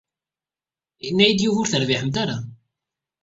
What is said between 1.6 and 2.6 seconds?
ur terbiḥemt ara.